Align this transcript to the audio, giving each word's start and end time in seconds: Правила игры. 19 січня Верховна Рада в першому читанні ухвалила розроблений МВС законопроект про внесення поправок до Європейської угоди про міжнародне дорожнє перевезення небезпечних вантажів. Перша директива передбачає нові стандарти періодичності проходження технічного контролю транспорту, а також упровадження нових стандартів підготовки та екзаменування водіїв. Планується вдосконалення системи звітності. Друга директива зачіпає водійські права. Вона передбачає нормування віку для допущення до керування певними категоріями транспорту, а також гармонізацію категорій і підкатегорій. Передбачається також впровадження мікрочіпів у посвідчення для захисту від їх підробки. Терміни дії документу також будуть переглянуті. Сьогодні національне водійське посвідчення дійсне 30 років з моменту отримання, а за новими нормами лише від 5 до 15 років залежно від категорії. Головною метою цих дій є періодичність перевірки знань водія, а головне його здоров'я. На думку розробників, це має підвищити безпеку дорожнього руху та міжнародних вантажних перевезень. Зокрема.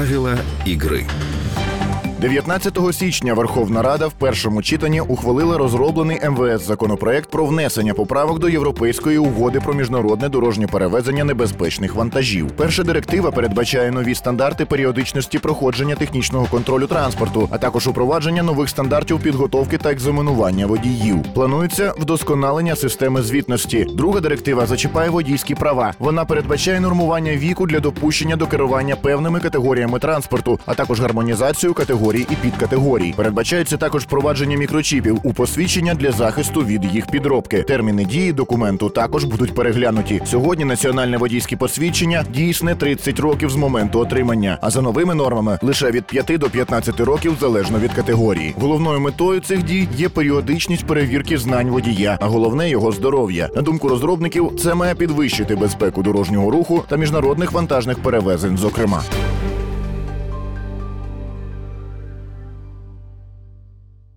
Правила 0.00 0.38
игры. 0.64 1.04
19 2.20 2.78
січня 2.92 3.34
Верховна 3.34 3.82
Рада 3.82 4.06
в 4.06 4.12
першому 4.12 4.62
читанні 4.62 5.00
ухвалила 5.00 5.58
розроблений 5.58 6.20
МВС 6.30 6.64
законопроект 6.64 7.30
про 7.30 7.46
внесення 7.46 7.94
поправок 7.94 8.38
до 8.38 8.48
Європейської 8.48 9.18
угоди 9.18 9.60
про 9.60 9.74
міжнародне 9.74 10.28
дорожнє 10.28 10.66
перевезення 10.66 11.24
небезпечних 11.24 11.94
вантажів. 11.94 12.50
Перша 12.50 12.82
директива 12.82 13.30
передбачає 13.30 13.90
нові 13.90 14.14
стандарти 14.14 14.64
періодичності 14.64 15.38
проходження 15.38 15.94
технічного 15.94 16.46
контролю 16.46 16.86
транспорту, 16.86 17.48
а 17.50 17.58
також 17.58 17.88
упровадження 17.88 18.42
нових 18.42 18.68
стандартів 18.68 19.20
підготовки 19.20 19.78
та 19.78 19.92
екзаменування 19.92 20.66
водіїв. 20.66 21.22
Планується 21.34 21.94
вдосконалення 21.98 22.76
системи 22.76 23.22
звітності. 23.22 23.86
Друга 23.94 24.20
директива 24.20 24.66
зачіпає 24.66 25.10
водійські 25.10 25.54
права. 25.54 25.94
Вона 25.98 26.24
передбачає 26.24 26.80
нормування 26.80 27.32
віку 27.32 27.66
для 27.66 27.80
допущення 27.80 28.36
до 28.36 28.46
керування 28.46 28.96
певними 28.96 29.40
категоріями 29.40 29.98
транспорту, 29.98 30.58
а 30.66 30.74
також 30.74 31.00
гармонізацію 31.00 31.74
категорій 31.74 32.09
і 32.18 32.36
підкатегорій. 32.42 33.14
Передбачається 33.16 33.76
також 33.76 34.02
впровадження 34.02 34.56
мікрочіпів 34.56 35.18
у 35.22 35.32
посвідчення 35.32 35.94
для 35.94 36.12
захисту 36.12 36.60
від 36.60 36.84
їх 36.84 37.06
підробки. 37.06 37.62
Терміни 37.62 38.04
дії 38.04 38.32
документу 38.32 38.88
також 38.88 39.24
будуть 39.24 39.54
переглянуті. 39.54 40.22
Сьогодні 40.24 40.64
національне 40.64 41.16
водійське 41.16 41.56
посвідчення 41.56 42.24
дійсне 42.34 42.74
30 42.74 43.20
років 43.20 43.50
з 43.50 43.56
моменту 43.56 43.98
отримання, 43.98 44.58
а 44.60 44.70
за 44.70 44.80
новими 44.80 45.14
нормами 45.14 45.58
лише 45.62 45.90
від 45.90 46.04
5 46.04 46.38
до 46.38 46.50
15 46.50 47.00
років 47.00 47.36
залежно 47.40 47.78
від 47.78 47.92
категорії. 47.92 48.54
Головною 48.60 49.00
метою 49.00 49.40
цих 49.40 49.62
дій 49.62 49.88
є 49.96 50.08
періодичність 50.08 50.86
перевірки 50.86 51.38
знань 51.38 51.70
водія, 51.70 52.18
а 52.20 52.26
головне 52.26 52.70
його 52.70 52.92
здоров'я. 52.92 53.48
На 53.56 53.62
думку 53.62 53.88
розробників, 53.88 54.52
це 54.62 54.74
має 54.74 54.94
підвищити 54.94 55.56
безпеку 55.56 56.02
дорожнього 56.02 56.50
руху 56.50 56.84
та 56.88 56.96
міжнародних 56.96 57.52
вантажних 57.52 57.98
перевезень. 57.98 58.56
Зокрема. 58.56 59.02